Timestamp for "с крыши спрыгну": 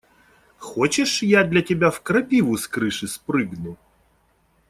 2.57-3.77